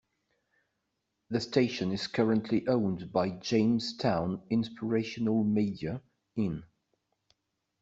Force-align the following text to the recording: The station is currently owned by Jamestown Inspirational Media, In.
The 1.29 1.39
station 1.39 1.91
is 1.91 2.07
currently 2.07 2.67
owned 2.67 3.11
by 3.11 3.37
Jamestown 3.37 4.41
Inspirational 4.49 5.43
Media, 5.43 6.01
In. 6.35 6.63